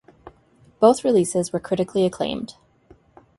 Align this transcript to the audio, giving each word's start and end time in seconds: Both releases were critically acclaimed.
Both 0.79 1.03
releases 1.03 1.53
were 1.53 1.59
critically 1.59 2.07
acclaimed. 2.07 2.55